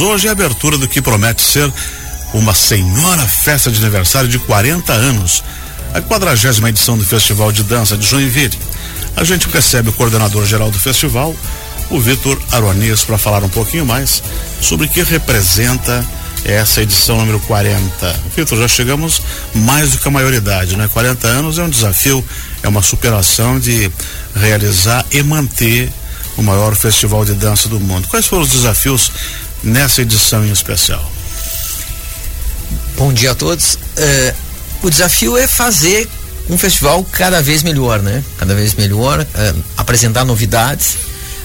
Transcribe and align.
Hoje 0.00 0.26
é 0.26 0.30
a 0.30 0.32
abertura 0.32 0.76
do 0.76 0.88
que 0.88 1.00
promete 1.00 1.40
ser 1.40 1.72
uma 2.32 2.52
senhora 2.52 3.22
festa 3.28 3.70
de 3.70 3.78
aniversário 3.78 4.28
de 4.28 4.40
40 4.40 4.92
anos, 4.92 5.44
a 5.92 6.00
quadragésima 6.00 6.68
edição 6.68 6.98
do 6.98 7.04
Festival 7.04 7.52
de 7.52 7.62
Dança 7.62 7.96
de 7.96 8.04
Joinville. 8.04 8.58
A 9.16 9.22
gente 9.22 9.48
recebe 9.48 9.90
o 9.90 9.92
coordenador 9.92 10.44
geral 10.46 10.70
do 10.70 10.78
festival, 10.80 11.34
o 11.90 12.00
Vitor 12.00 12.40
Aronias, 12.50 13.04
para 13.04 13.16
falar 13.16 13.44
um 13.44 13.48
pouquinho 13.48 13.86
mais 13.86 14.20
sobre 14.60 14.86
o 14.86 14.88
que 14.88 15.02
representa 15.02 16.04
essa 16.44 16.82
edição 16.82 17.16
número 17.18 17.38
40. 17.40 18.20
Vitor, 18.36 18.58
já 18.58 18.68
chegamos 18.68 19.22
mais 19.54 19.92
do 19.92 19.98
que 19.98 20.08
a 20.08 20.10
maioridade, 20.10 20.76
né? 20.76 20.88
40 20.92 21.28
anos 21.28 21.58
é 21.58 21.62
um 21.62 21.70
desafio, 21.70 22.24
é 22.64 22.68
uma 22.68 22.82
superação 22.82 23.60
de 23.60 23.90
realizar 24.34 25.06
e 25.12 25.22
manter 25.22 25.90
o 26.36 26.42
maior 26.42 26.74
festival 26.74 27.24
de 27.24 27.34
dança 27.34 27.68
do 27.68 27.78
mundo. 27.78 28.08
Quais 28.08 28.26
foram 28.26 28.42
os 28.42 28.50
desafios 28.50 29.10
nessa 29.64 30.02
edição 30.02 30.44
em 30.44 30.52
especial? 30.52 31.10
Bom 32.96 33.12
dia 33.12 33.32
a 33.32 33.34
todos. 33.34 33.78
É, 33.96 34.34
o 34.82 34.90
desafio 34.90 35.36
é 35.36 35.46
fazer 35.46 36.08
um 36.48 36.58
festival 36.58 37.02
cada 37.10 37.42
vez 37.42 37.62
melhor, 37.62 38.02
né? 38.02 38.22
Cada 38.38 38.54
vez 38.54 38.74
melhor, 38.74 39.26
é, 39.34 39.54
apresentar 39.76 40.24
novidades. 40.24 40.96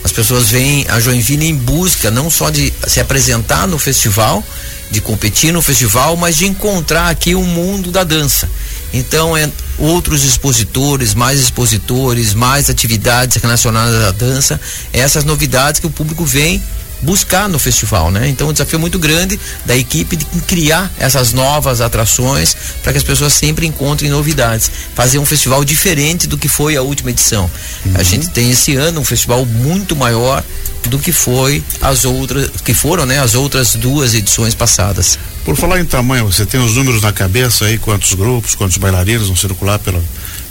As 0.03 0.11
pessoas 0.11 0.49
vêm 0.49 0.85
a 0.89 0.99
Joinville 0.99 1.47
em 1.47 1.55
busca 1.55 2.11
não 2.11 2.29
só 2.29 2.49
de 2.49 2.73
se 2.87 2.99
apresentar 2.99 3.67
no 3.67 3.79
festival, 3.79 4.43
de 4.91 5.01
competir 5.01 5.51
no 5.51 5.61
festival, 5.61 6.15
mas 6.15 6.35
de 6.37 6.45
encontrar 6.45 7.09
aqui 7.09 7.35
o 7.35 7.43
mundo 7.43 7.91
da 7.91 8.03
dança. 8.03 8.49
Então, 8.93 9.37
é 9.37 9.49
outros 9.77 10.23
expositores, 10.23 11.13
mais 11.13 11.39
expositores, 11.39 12.33
mais 12.33 12.69
atividades 12.69 13.37
relacionadas 13.37 14.03
à 14.03 14.11
dança, 14.11 14.59
essas 14.91 15.23
novidades 15.23 15.79
que 15.79 15.87
o 15.87 15.91
público 15.91 16.25
vem 16.25 16.61
buscar 17.01 17.47
no 17.47 17.57
festival, 17.57 18.11
né? 18.11 18.27
Então, 18.27 18.47
o 18.47 18.53
desafio 18.53 18.77
é 18.77 18.79
muito 18.79 18.99
grande 18.99 19.39
da 19.65 19.75
equipe 19.75 20.15
de 20.15 20.25
criar 20.41 20.91
essas 20.99 21.33
novas 21.33 21.81
atrações 21.81 22.55
para 22.83 22.91
que 22.91 22.97
as 22.97 23.03
pessoas 23.03 23.33
sempre 23.33 23.65
encontrem 23.65 24.09
novidades, 24.09 24.69
fazer 24.95 25.19
um 25.19 25.25
festival 25.25 25.63
diferente 25.63 26.27
do 26.27 26.37
que 26.37 26.47
foi 26.47 26.75
a 26.75 26.81
última 26.81 27.09
edição. 27.09 27.49
Uhum. 27.85 27.93
A 27.95 28.03
gente 28.03 28.29
tem 28.29 28.51
esse 28.51 28.75
ano 28.75 29.01
um 29.01 29.05
festival 29.05 29.45
muito 29.45 29.95
maior 29.95 30.43
do 30.87 30.97
que 30.97 31.11
foi 31.11 31.63
as 31.81 32.05
outras, 32.05 32.49
que 32.63 32.73
foram, 32.73 33.05
né, 33.05 33.19
as 33.19 33.35
outras 33.35 33.75
duas 33.75 34.13
edições 34.13 34.55
passadas. 34.55 35.19
Por 35.43 35.55
falar 35.55 35.79
em 35.79 35.85
tamanho, 35.85 36.25
você 36.25 36.45
tem 36.45 36.59
os 36.59 36.75
números 36.75 37.01
na 37.01 37.11
cabeça 37.11 37.65
aí, 37.65 37.77
quantos 37.77 38.13
grupos, 38.13 38.55
quantos 38.55 38.77
bailarinos 38.77 39.27
vão 39.27 39.35
circular 39.35 39.79
pela, 39.79 40.01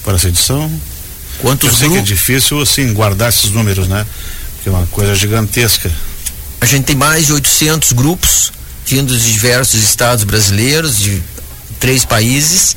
para 0.04 0.16
essa 0.16 0.28
edição? 0.28 0.70
Quantos 1.40 1.70
Eu 1.70 1.74
sei 1.76 1.88
grupos? 1.88 2.06
que 2.06 2.12
é 2.12 2.14
difícil, 2.14 2.60
assim, 2.60 2.92
guardar 2.92 3.28
esses 3.28 3.50
números, 3.50 3.86
né? 3.88 4.04
Que 4.62 4.68
é 4.68 4.72
uma 4.72 4.86
coisa 4.86 5.14
gigantesca. 5.14 5.90
A 6.60 6.66
gente 6.66 6.84
tem 6.84 6.96
mais 6.96 7.26
de 7.26 7.32
800 7.32 7.92
grupos 7.92 8.52
vindos 8.86 9.22
de 9.22 9.32
diversos 9.32 9.82
estados 9.82 10.24
brasileiros, 10.24 10.98
de 10.98 11.22
três 11.78 12.04
países. 12.04 12.76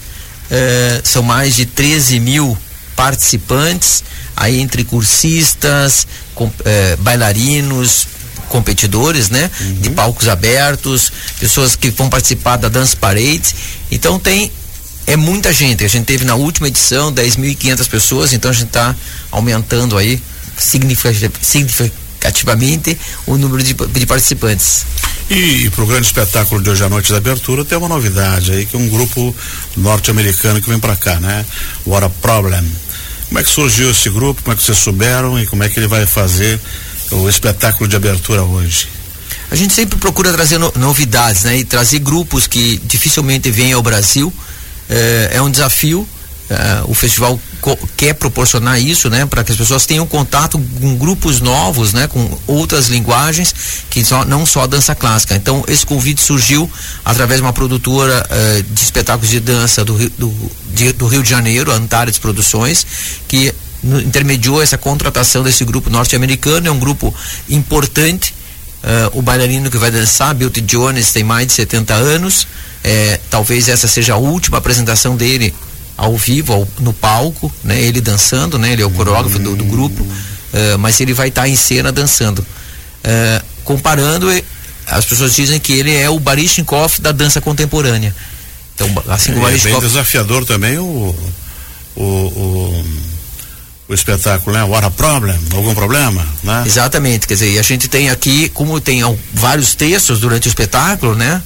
Eh, 0.50 1.02
são 1.04 1.24
mais 1.24 1.56
de 1.56 1.66
13 1.66 2.20
mil 2.20 2.58
participantes, 2.96 4.04
aí 4.36 4.60
entre 4.60 4.84
cursistas, 4.84 6.06
com, 6.36 6.52
eh, 6.66 6.98
bailarinos, 7.00 8.08
competidores, 8.50 9.30
né? 9.30 9.50
Uhum. 9.62 9.74
De 9.76 9.90
palcos 9.92 10.28
abertos, 10.28 11.12
pessoas 11.40 11.76
que 11.76 11.90
vão 11.90 12.10
participar 12.10 12.58
da 12.58 12.68
Dance 12.68 12.96
Parade. 12.96 13.56
Então 13.90 14.20
tem 14.20 14.52
é 15.08 15.16
muita 15.16 15.52
gente. 15.52 15.84
A 15.84 15.88
gente 15.88 16.06
teve 16.06 16.26
na 16.26 16.36
última 16.36 16.68
edição 16.68 17.12
10.500 17.12 17.88
pessoas, 17.88 18.34
então 18.34 18.52
a 18.52 18.54
gente 18.54 18.68
está 18.68 18.96
aumentando 19.32 19.98
aí 19.98 20.22
significativamente 22.22 22.98
o 23.26 23.38
número 23.38 23.64
de, 23.64 23.74
de 23.74 24.06
participantes. 24.06 24.86
E, 25.30 25.66
e 25.66 25.70
para 25.70 25.84
o 25.84 25.88
grande 25.88 26.06
espetáculo 26.08 26.62
de 26.62 26.70
hoje 26.70 26.84
à 26.84 26.90
noite 26.90 27.12
da 27.12 27.18
abertura 27.18 27.66
tem 27.66 27.78
uma 27.78 27.88
novidade 27.88 28.52
aí 28.52 28.66
que 28.66 28.76
é 28.76 28.80
um 28.80 28.88
grupo 28.88 29.36
norte-americano 29.76 30.62
que 30.62 30.70
vem 30.70 30.80
para 30.80 30.96
cá, 30.96 31.20
né? 31.20 31.46
What 31.86 32.06
a 32.06 32.10
Problem. 32.10 32.64
Como 33.28 33.40
é 33.40 33.44
que 33.44 33.50
surgiu 33.50 33.90
esse 33.92 34.10
grupo? 34.10 34.44
Como 34.44 34.54
é 34.54 34.58
que 34.58 34.64
vocês 34.64 34.78
souberam 34.78 35.40
e 35.40 35.48
como 35.48 35.64
é 35.64 35.70
que 35.70 35.80
ele 35.80 35.88
vai 35.88 36.06
fazer 36.06 36.60
o 37.12 37.30
espetáculo 37.30 37.88
de 37.88 37.96
abertura 37.96 38.44
hoje? 38.44 38.90
A 39.50 39.56
gente 39.56 39.74
sempre 39.74 39.98
procura 39.98 40.32
trazer 40.32 40.58
no, 40.58 40.72
novidades, 40.76 41.44
né? 41.44 41.58
E 41.58 41.64
trazer 41.64 42.00
grupos 42.00 42.48
que 42.48 42.78
dificilmente 42.86 43.50
vêm 43.50 43.74
ao 43.74 43.82
Brasil. 43.82 44.32
É, 44.90 45.32
é 45.34 45.42
um 45.42 45.50
desafio. 45.50 46.08
É, 46.50 46.82
o 46.86 46.94
festival 46.94 47.40
quer 47.96 48.14
proporcionar 48.14 48.82
isso, 48.82 49.10
né? 49.10 49.26
Para 49.26 49.44
que 49.44 49.52
as 49.52 49.58
pessoas 49.58 49.86
tenham 49.86 50.06
contato 50.08 50.60
com 50.80 50.96
grupos 50.98 51.40
novos, 51.40 51.94
né? 51.94 52.08
Com 52.08 52.38
outras 52.48 52.88
linguagens 52.88 53.54
que 53.90 54.04
só, 54.04 54.26
não 54.26 54.46
só 54.46 54.64
a 54.64 54.68
dança 54.68 54.96
clássica. 54.96 55.36
Então, 55.36 55.64
esse 55.68 55.86
convite 55.86 56.22
surgiu 56.22 56.70
através 57.06 57.40
de 57.40 57.46
uma 57.46 57.54
produtora 57.54 58.26
é, 58.30 58.64
de 58.68 58.82
espetáculos 58.82 59.30
de 59.30 59.40
dança 59.40 59.86
do, 59.86 59.98
do, 60.12 60.52
de, 60.74 60.94
do 60.94 61.08
Rio 61.08 61.24
de 61.24 61.30
Janeiro, 61.30 61.72
Antares 61.72 62.18
Produções, 62.18 62.86
que 63.28 63.54
intermediou 63.84 64.62
essa 64.62 64.78
contratação 64.78 65.44
desse 65.44 65.64
grupo 65.64 65.90
norte-americano. 65.90 66.68
É 66.68 66.72
um 66.72 66.80
grupo 66.80 67.14
importante. 67.50 68.34
Uh, 68.84 69.20
o 69.20 69.22
bailarino 69.22 69.70
que 69.70 69.78
vai 69.78 69.92
dançar, 69.92 70.34
Bilty 70.34 70.60
Jones, 70.62 71.12
tem 71.12 71.24
mais 71.24 71.46
de 71.48 71.54
70 71.54 71.94
anos. 71.94 72.48
É, 72.84 73.20
talvez 73.30 73.70
essa 73.70 73.88
seja 73.88 74.14
a 74.14 74.18
última 74.18 74.58
apresentação 74.58 75.16
dele 75.16 75.54
ao 75.98 76.16
vivo, 76.18 76.54
ao, 76.54 76.68
no 76.80 76.94
palco, 76.94 77.52
né? 77.64 77.80
Ele 77.82 78.02
dançando, 78.02 78.58
né? 78.58 78.74
Ele 78.74 78.82
é 78.82 78.86
o 78.86 78.92
coreógrafo 78.92 79.40
do, 79.40 79.56
do 79.56 79.66
grupo, 79.66 80.04
uh, 80.04 80.78
mas 80.80 81.00
ele 81.00 81.14
vai 81.14 81.30
estar 81.30 81.44
tá 81.44 81.50
em 81.50 81.56
cena 81.56 81.92
dançando. 81.92 82.40
Uh, 82.40 83.46
comparando, 83.64 84.28
as 84.88 85.06
pessoas 85.06 85.36
dizem 85.36 85.60
que 85.60 85.74
ele 85.74 85.96
é 85.96 86.10
o 86.10 86.20
Baryshnikov 86.20 87.00
da 87.00 87.12
dança 87.12 87.40
contemporânea. 87.40 88.16
Então, 88.76 88.88
assim 89.10 89.34
como 89.34 89.48
é, 89.48 89.52
o 89.52 89.56
É 89.56 89.60
bem 89.60 89.80
desafiador 89.80 90.46
também 90.46 90.78
o, 90.78 91.16
o, 91.96 92.04
o 92.04 92.86
o 93.92 93.94
espetáculo, 93.94 94.56
né? 94.56 94.64
What 94.64 94.86
a 94.86 94.90
problem, 94.90 95.38
algum 95.54 95.76
problema, 95.76 96.26
né? 96.42 96.64
Exatamente, 96.66 97.28
quer 97.28 97.34
dizer, 97.34 97.60
a 97.60 97.62
gente 97.62 97.90
tem 97.90 98.10
aqui, 98.10 98.48
como 98.50 98.80
tem 98.80 99.02
vários 99.34 99.76
textos 99.76 100.22
durante 100.22 100.48
o 100.48 100.50
espetáculo, 100.50 101.14
né? 101.14 101.42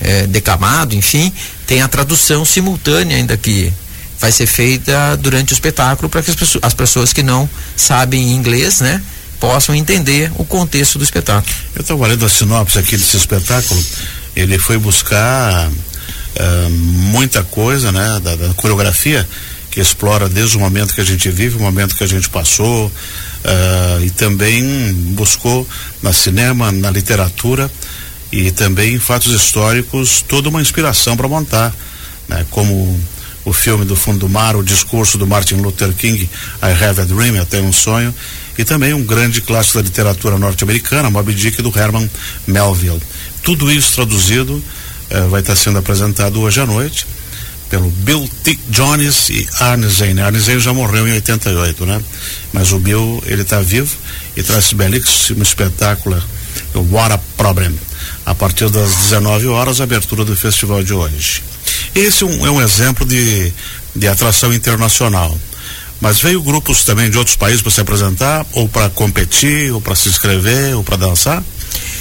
É, 0.00 0.26
declamado, 0.26 0.94
enfim, 0.94 1.30
tem 1.66 1.82
a 1.82 1.88
tradução 1.88 2.42
simultânea 2.42 3.18
ainda 3.18 3.36
que 3.36 3.70
vai 4.20 4.30
ser 4.30 4.46
feita 4.46 5.16
durante 5.16 5.52
o 5.52 5.54
espetáculo 5.54 6.08
para 6.08 6.22
que 6.22 6.30
as 6.30 6.36
pessoas, 6.36 6.62
as 6.62 6.74
pessoas 6.74 7.12
que 7.12 7.22
não 7.22 7.48
sabem 7.74 8.32
inglês, 8.32 8.80
né? 8.80 9.02
Possam 9.40 9.74
entender 9.74 10.30
o 10.36 10.44
contexto 10.44 10.98
do 10.98 11.04
espetáculo. 11.04 11.54
Eu 11.74 11.80
estava 11.80 12.06
lendo 12.06 12.26
a 12.26 12.28
sinopse 12.28 12.78
aqui 12.78 12.96
desse 12.96 13.16
espetáculo, 13.16 13.82
ele 14.36 14.58
foi 14.58 14.76
buscar 14.76 15.68
uh, 15.70 16.70
muita 16.70 17.42
coisa, 17.42 17.90
né? 17.90 18.20
da, 18.22 18.36
da 18.36 18.54
coreografia, 18.54 19.26
que 19.70 19.80
explora 19.80 20.28
desde 20.28 20.58
o 20.58 20.60
momento 20.60 20.92
que 20.92 21.00
a 21.00 21.04
gente 21.04 21.30
vive, 21.30 21.56
o 21.56 21.60
momento 21.60 21.96
que 21.96 22.04
a 22.04 22.06
gente 22.06 22.28
passou, 22.28 22.86
uh, 22.88 24.04
e 24.04 24.10
também 24.10 24.92
buscou 25.14 25.66
na 26.02 26.12
cinema, 26.12 26.70
na 26.70 26.90
literatura 26.90 27.70
e 28.30 28.50
também 28.50 28.94
em 28.94 28.98
fatos 28.98 29.32
históricos 29.32 30.22
toda 30.28 30.50
uma 30.50 30.60
inspiração 30.60 31.16
para 31.16 31.26
montar, 31.26 31.74
né? 32.28 32.44
Como 32.50 33.00
o 33.44 33.52
filme 33.52 33.84
do 33.84 33.96
Fundo 33.96 34.20
do 34.20 34.28
Mar, 34.28 34.56
o 34.56 34.62
discurso 34.62 35.16
do 35.16 35.26
Martin 35.26 35.56
Luther 35.56 35.92
King, 35.92 36.28
I 36.62 36.84
Have 36.84 37.00
a 37.00 37.04
Dream, 37.04 37.36
Eu 37.36 37.46
Tenho 37.46 37.64
um 37.64 37.72
Sonho, 37.72 38.14
e 38.58 38.64
também 38.64 38.92
um 38.92 39.02
grande 39.02 39.40
clássico 39.40 39.78
da 39.78 39.84
literatura 39.84 40.38
norte-americana, 40.38 41.10
Moby 41.10 41.34
Dick, 41.34 41.62
do 41.62 41.72
Herman 41.76 42.10
Melville. 42.46 43.00
Tudo 43.42 43.70
isso 43.70 43.94
traduzido 43.94 44.52
uh, 44.54 45.28
vai 45.30 45.40
estar 45.40 45.56
sendo 45.56 45.78
apresentado 45.78 46.40
hoje 46.40 46.60
à 46.60 46.66
noite 46.66 47.06
pelo 47.70 47.88
Bill 47.88 48.28
T. 48.42 48.58
Jones 48.68 49.30
e 49.30 49.48
Arne 49.60 49.86
Zane. 49.88 50.20
Arne 50.20 50.40
Zane 50.40 50.58
já 50.58 50.74
morreu 50.74 51.06
em 51.06 51.12
88, 51.12 51.86
né? 51.86 52.02
Mas 52.52 52.72
o 52.72 52.80
Bill, 52.80 53.22
ele 53.24 53.42
está 53.42 53.60
vivo 53.60 53.96
e 54.36 54.42
traz 54.42 54.64
esse 54.64 54.74
belíssimo 54.74 55.42
espetáculo, 55.42 56.20
What 56.74 57.12
a 57.14 57.18
Problem. 57.36 57.72
A 58.26 58.34
partir 58.34 58.68
das 58.70 58.94
19 58.96 59.46
horas, 59.46 59.80
a 59.80 59.84
abertura 59.84 60.24
do 60.24 60.36
festival 60.36 60.82
de 60.82 60.92
hoje. 60.92 61.42
Esse 61.94 62.22
é 62.22 62.26
um, 62.26 62.46
é 62.46 62.50
um 62.50 62.62
exemplo 62.62 63.04
de, 63.04 63.52
de 63.94 64.08
atração 64.08 64.52
internacional. 64.52 65.36
Mas 66.00 66.20
veio 66.20 66.42
grupos 66.42 66.84
também 66.84 67.10
de 67.10 67.18
outros 67.18 67.36
países 67.36 67.60
para 67.60 67.70
se 67.70 67.80
apresentar, 67.80 68.46
ou 68.52 68.68
para 68.68 68.88
competir, 68.88 69.70
ou 69.72 69.80
para 69.80 69.94
se 69.94 70.08
inscrever, 70.08 70.74
ou 70.74 70.82
para 70.82 70.96
dançar? 70.96 71.42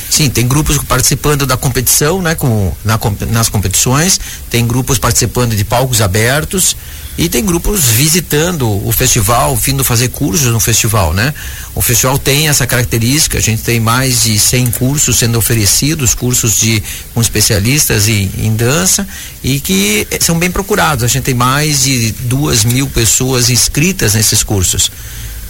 Sim, 0.10 0.30
tem 0.30 0.48
grupos 0.48 0.78
participando 0.80 1.46
da 1.46 1.56
competição, 1.56 2.22
né, 2.22 2.34
com, 2.34 2.74
na, 2.84 3.00
nas 3.30 3.50
competições, 3.50 4.20
tem 4.50 4.66
grupos 4.66 4.98
participando 4.98 5.56
de 5.56 5.64
palcos 5.64 6.02
abertos 6.02 6.76
e 7.20 7.28
tem 7.28 7.46
grupos 7.46 7.84
visitando 7.84 8.66
o 8.88 8.94
festival, 8.94 9.54
vindo 9.54 9.84
fazer 9.84 10.08
cursos 10.08 10.48
no 10.54 10.60
festival, 10.62 11.14
né? 11.14 11.34
O 11.76 11.82
festival 11.82 12.18
tem 12.18 12.48
essa 12.48 12.66
característica, 12.66 13.38
a 13.38 13.42
gente 13.42 13.62
tem 13.62 13.78
mais 13.78 14.24
de 14.24 14.40
100 14.40 14.72
cursos 14.72 15.18
sendo 15.18 15.38
oferecidos, 15.38 16.14
cursos 16.14 16.62
de 16.62 16.82
com 17.14 17.20
especialistas 17.20 18.08
em, 18.08 18.32
em 18.38 18.56
dança 18.56 19.06
e 19.44 19.60
que 19.60 20.08
são 20.22 20.40
bem 20.40 20.50
procurados. 20.50 21.04
A 21.04 21.08
gente 21.08 21.26
tem 21.26 21.34
mais 21.34 21.84
de 21.84 22.14
duas 22.22 22.64
mil 22.64 22.88
pessoas 22.88 23.50
inscritas 23.50 24.14
nesses 24.14 24.42
cursos. 24.42 24.90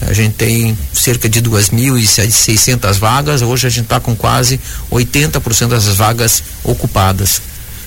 A 0.02 0.12
gente 0.14 0.34
tem 0.34 0.76
cerca 0.92 1.30
de 1.30 1.40
2.600 1.40 2.98
vagas, 2.98 3.44
hoje 3.44 3.68
a 3.68 3.70
gente 3.70 3.84
está 3.84 4.00
com 4.00 4.16
quase 4.16 4.60
80% 4.92 5.68
dessas 5.68 5.96
vagas 5.96 6.42
ocupadas. 6.64 7.44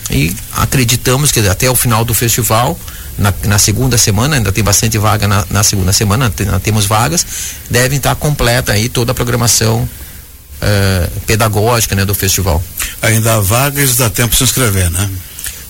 E 0.09 0.33
acreditamos 0.53 1.33
que 1.33 1.41
até 1.41 1.69
o 1.69 1.75
final 1.75 2.05
do 2.05 2.15
festival, 2.15 2.79
na, 3.19 3.33
na 3.45 3.59
segunda 3.59 3.99
semana, 3.99 4.37
ainda 4.37 4.53
tem 4.53 4.65
bastante 4.65 4.99
vaga 4.99 5.29
na, 5.29 5.45
na 5.51 5.63
segunda 5.63 5.93
semana, 5.93 6.31
tem, 6.31 6.47
temos 6.61 6.87
vagas, 6.87 7.27
devem 7.71 7.99
estar 7.99 8.15
completa 8.15 8.73
aí 8.73 8.89
toda 8.89 9.13
a 9.13 9.15
programação 9.15 9.83
uh, 9.83 11.21
pedagógica 11.27 11.95
né, 11.95 12.05
do 12.05 12.15
festival. 12.15 12.63
Ainda 13.01 13.35
há 13.35 13.41
vagas, 13.41 13.97
dá 13.97 14.09
tempo 14.09 14.31
de 14.31 14.37
se 14.37 14.45
inscrever, 14.45 14.91
né? 14.91 15.11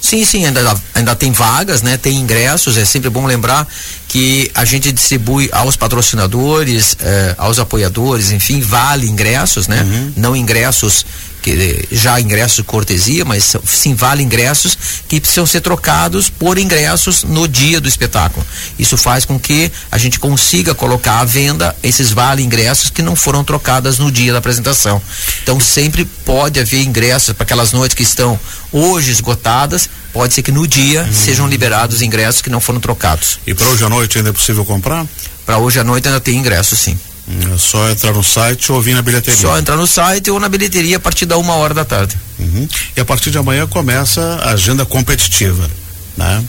Sim, 0.03 0.25
sim, 0.25 0.45
ainda, 0.45 0.77
ainda 0.95 1.15
tem 1.15 1.31
vagas, 1.31 1.81
né? 1.81 1.97
Tem 1.97 2.17
ingressos, 2.17 2.77
é 2.77 2.85
sempre 2.85 3.09
bom 3.09 3.25
lembrar 3.25 3.67
que 4.09 4.51
a 4.53 4.65
gente 4.65 4.91
distribui 4.91 5.49
aos 5.53 5.77
patrocinadores, 5.77 6.97
eh, 7.01 7.37
aos 7.39 7.61
apoiadores, 7.61 8.33
enfim, 8.33 8.61
vale 8.61 9.07
ingressos, 9.07 9.69
né? 9.69 9.81
Uhum. 9.81 10.13
Não 10.17 10.37
ingressos 10.37 11.07
que 11.43 11.89
já 11.91 12.21
ingressos 12.21 12.57
de 12.57 12.63
cortesia, 12.63 13.25
mas 13.25 13.57
sim 13.67 13.95
vale 13.95 14.23
ingressos 14.23 14.79
que 15.09 15.21
precisam 15.21 15.45
ser 15.45 15.61
trocados 15.61 16.31
por 16.31 16.57
ingressos 16.57 17.25
no 17.25 17.49
dia 17.49 17.81
do 17.81 17.89
espetáculo. 17.89 18.47
Isso 18.79 18.97
faz 18.97 19.25
com 19.25 19.39
que 19.39 19.71
a 19.91 19.99
gente 19.99 20.21
consiga 20.21 20.75
colocar 20.75 21.19
à 21.19 21.25
venda 21.25 21.77
esses 21.83 22.13
vale 22.13 22.43
ingressos 22.43 22.91
que 22.91 23.03
não 23.03 23.17
foram 23.17 23.43
trocadas 23.43 23.99
no 23.99 24.11
dia 24.11 24.33
da 24.33 24.39
apresentação. 24.39 25.03
Então 25.43 25.59
sempre 25.61 26.05
pode 26.05 26.61
haver 26.61 26.83
ingressos 26.83 27.35
para 27.35 27.43
aquelas 27.43 27.73
noites 27.73 27.95
que 27.95 28.05
estão 28.05 28.39
hoje 28.71 29.11
esgotadas, 29.11 29.89
pode 30.13 30.33
ser 30.33 30.43
que 30.43 30.53
no 30.53 30.67
dia 30.67 31.03
hum. 31.03 31.13
sejam 31.13 31.49
liberados 31.49 32.03
ingressos 32.03 32.41
que 32.41 32.51
não 32.51 32.61
foram 32.61 32.81
trocados. 32.81 33.41
E 33.47 33.53
para 33.53 33.67
hoje 33.69 33.85
à 33.85 33.89
noite 33.89 34.19
ainda 34.19 34.31
é 34.31 34.33
possível 34.33 34.65
comprar? 34.65 35.07
Para 35.45 35.59
hoje 35.59 35.81
à 35.81 35.85
noite 35.85 36.07
ainda 36.07 36.21
tem 36.21 36.39
ingressos, 36.39 36.79
sim. 36.79 36.99
É 37.29 37.57
só 37.57 37.89
entrar 37.89 38.13
no 38.13 38.23
site 38.23 38.73
ou 38.73 38.83
vir 38.83 38.95
na 38.95 39.03
bilheteria? 39.03 39.41
Só 39.41 39.57
entrar 39.57 39.77
no 39.77 39.87
site 39.87 40.31
ou 40.31 40.41
na 40.41 40.49
bilheteria 40.49 40.97
a 40.97 41.01
partir 41.01 41.25
da 41.25 41.39
uma 41.39 41.55
hora 41.55 41.73
da 41.73 41.85
tarde. 41.85 42.19
Uhum. 42.39 42.69
E 42.97 43.01
a 43.01 43.05
partir 43.05 43.31
de 43.31 43.39
amanhã 43.39 43.67
começa 43.67 44.21
a 44.43 44.51
agenda 44.51 44.85
competitiva, 44.85 45.71
né? 46.17 46.45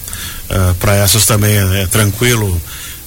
Uh, 0.49 0.71
é, 0.71 0.73
Para 0.79 0.95
essas 0.95 1.25
também 1.25 1.55
é, 1.55 1.83
é 1.83 1.87
tranquilo 1.87 2.59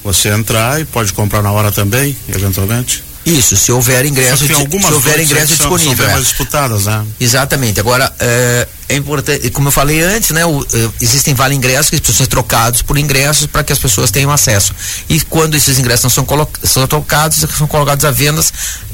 você 0.05 0.29
entrar 0.29 0.81
e 0.81 0.85
pode 0.85 1.13
comprar 1.13 1.43
na 1.43 1.51
hora 1.51 1.73
também, 1.73 2.17
eventualmente? 2.29 3.03
Isso, 3.27 3.57
se 3.57 3.73
houver 3.73 4.07
ingresso, 4.07 4.47
se 4.47 4.53
houver 4.55 5.19
ingresso 5.19 5.57
são, 5.57 5.69
disponível. 5.69 5.97
São 5.97 6.07
é. 6.07 6.13
mais 6.13 6.25
disputadas, 6.25 6.85
né? 6.87 7.05
Exatamente. 7.19 7.81
Agora, 7.81 8.13
é, 8.21 8.69
é, 8.89 8.97
importante, 8.97 9.51
como 9.51 9.69
eu 9.69 9.73
falei 9.73 10.01
antes, 10.01 10.31
né? 10.31 10.47
O, 10.47 10.63
é, 10.63 10.89
existem 11.01 11.35
vale 11.35 11.55
ingressos 11.55 11.91
que 11.91 11.97
precisam 11.97 12.25
ser 12.25 12.29
trocados 12.29 12.83
por 12.83 12.97
ingressos 12.97 13.47
para 13.47 13.65
que 13.65 13.73
as 13.73 13.79
pessoas 13.79 14.11
tenham 14.11 14.31
acesso. 14.31 14.73
E 15.09 15.21
quando 15.23 15.57
esses 15.57 15.79
ingressos 15.79 16.05
não 16.05 16.11
são, 16.11 16.49
são 16.63 16.87
trocados, 16.87 17.39
são 17.57 17.67
colocados 17.67 18.05
à 18.05 18.11
venda 18.11 18.41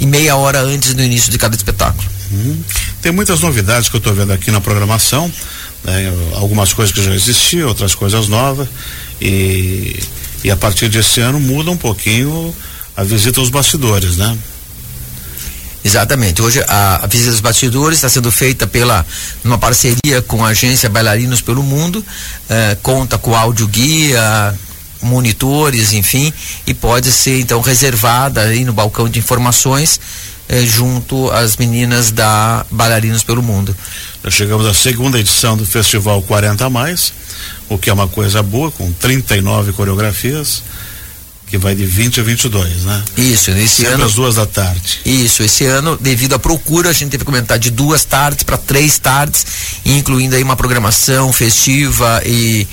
em 0.00 0.06
meia 0.06 0.36
hora 0.36 0.60
antes 0.60 0.94
do 0.94 1.02
início 1.02 1.30
de 1.30 1.38
cada 1.38 1.54
espetáculo. 1.54 2.08
Hum. 2.32 2.62
Tem 3.02 3.12
muitas 3.12 3.40
novidades 3.40 3.88
que 3.90 3.96
eu 3.96 3.98
estou 3.98 4.14
vendo 4.14 4.32
aqui 4.32 4.50
na 4.50 4.60
programação, 4.60 5.30
né? 5.84 6.12
algumas 6.36 6.72
coisas 6.72 6.94
que 6.94 7.02
já 7.02 7.14
existiam, 7.14 7.68
outras 7.68 7.94
coisas 7.94 8.28
novas. 8.28 8.68
E, 9.20 10.02
e 10.42 10.50
a 10.50 10.56
partir 10.56 10.88
desse 10.88 11.20
ano 11.20 11.38
muda 11.38 11.70
um 11.70 11.76
pouquinho 11.76 12.54
a 12.96 13.04
visita 13.04 13.40
aos 13.40 13.50
bastidores, 13.50 14.16
né? 14.16 14.36
Exatamente. 15.84 16.40
Hoje 16.40 16.62
a, 16.68 17.04
a 17.04 17.06
visita 17.06 17.30
aos 17.30 17.40
bastidores 17.40 17.98
está 17.98 18.08
sendo 18.08 18.30
feita 18.30 18.66
pela 18.66 19.04
uma 19.44 19.58
parceria 19.58 20.22
com 20.26 20.44
a 20.44 20.48
agência 20.48 20.88
Bailarinos 20.88 21.40
pelo 21.40 21.62
Mundo, 21.62 22.04
eh, 22.48 22.76
conta 22.82 23.18
com 23.18 23.34
áudio 23.34 23.66
guia, 23.66 24.54
monitores, 25.02 25.92
enfim, 25.92 26.32
e 26.66 26.72
pode 26.72 27.10
ser 27.10 27.40
então 27.40 27.60
reservada 27.60 28.42
aí 28.42 28.64
no 28.64 28.72
balcão 28.72 29.08
de 29.08 29.18
informações 29.18 29.98
eh, 30.48 30.64
junto 30.64 31.28
às 31.32 31.56
meninas 31.56 32.12
da 32.12 32.64
Bailarinos 32.70 33.24
pelo 33.24 33.42
Mundo. 33.42 33.76
Nós 34.22 34.34
chegamos 34.34 34.66
à 34.66 34.74
segunda 34.74 35.18
edição 35.18 35.56
do 35.56 35.66
Festival 35.66 36.22
40 36.22 36.70
mais, 36.70 37.12
o 37.68 37.76
que 37.76 37.90
é 37.90 37.92
uma 37.92 38.06
coisa 38.06 38.40
boa, 38.40 38.70
com 38.70 38.92
39 38.92 39.72
coreografias 39.72 40.62
que 41.52 41.58
vai 41.58 41.74
de 41.74 41.84
20 41.84 42.18
a 42.18 42.22
22, 42.22 42.84
né? 42.84 43.04
Isso, 43.14 43.50
nesse 43.50 43.82
Sempre 43.82 43.92
ano. 43.92 44.04
às 44.06 44.14
duas 44.14 44.36
da 44.36 44.46
tarde. 44.46 45.00
Isso, 45.04 45.42
esse 45.42 45.66
ano, 45.66 45.98
devido 45.98 46.32
à 46.32 46.38
procura, 46.38 46.88
a 46.88 46.94
gente 46.94 47.10
teve 47.10 47.24
que 47.24 47.30
aumentar 47.30 47.58
de 47.58 47.70
duas 47.70 48.06
tardes 48.06 48.42
para 48.42 48.56
três 48.56 48.98
tardes, 48.98 49.44
incluindo 49.84 50.34
aí 50.34 50.42
uma 50.42 50.56
programação 50.56 51.30
festiva 51.30 52.22
e 52.24 52.66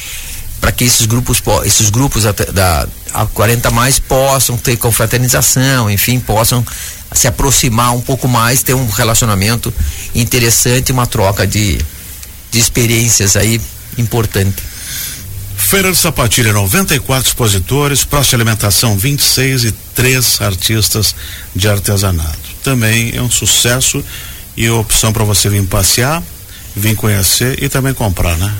para 0.62 0.72
que 0.72 0.86
esses 0.86 1.06
grupos, 1.06 1.44
esses 1.66 1.90
grupos 1.90 2.24
da 2.24 2.88
a 3.14 3.26
40 3.26 3.70
mais 3.72 4.00
possam 4.00 4.56
ter 4.56 4.78
confraternização, 4.78 5.92
enfim, 5.92 6.18
possam 6.18 6.66
se 7.12 7.28
aproximar 7.28 7.94
um 7.94 8.00
pouco 8.00 8.30
mais, 8.30 8.64
ter 8.64 8.76
um 8.76 8.88
relacionamento 8.90 9.74
interessante, 10.16 10.94
uma 10.94 11.06
troca 11.06 11.46
de, 11.46 11.80
de 12.50 12.60
experiências 12.60 13.36
aí 13.36 13.60
importante. 13.98 14.64
Feira 15.70 15.92
de 15.92 16.00
Sapatilha, 16.00 16.52
94 16.52 17.28
expositores, 17.28 18.04
praça 18.04 18.30
de 18.30 18.36
alimentação 18.38 18.98
26 18.98 19.66
e 19.66 19.72
três 19.94 20.42
artistas 20.42 21.14
de 21.56 21.70
artesanato. 21.70 22.40
Também 22.64 23.16
é 23.16 23.22
um 23.22 23.30
sucesso 23.30 24.04
e 24.58 24.66
é 24.66 24.72
opção 24.72 25.14
para 25.14 25.24
você 25.24 25.48
vir 25.48 25.64
passear, 25.68 26.24
vir 26.76 26.96
conhecer 26.96 27.62
e 27.62 27.70
também 27.70 27.94
comprar, 27.94 28.36
né? 28.38 28.52